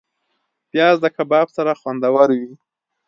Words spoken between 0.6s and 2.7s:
پیاز د کباب سره خوندور وي